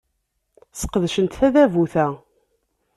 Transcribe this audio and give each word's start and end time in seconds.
Sqedcent 0.79 1.35
tadabut-a. 1.39 2.07